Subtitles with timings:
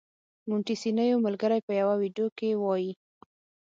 [0.49, 2.91] مونټیسینویو ملګری په یوه ویډیو کې وايي.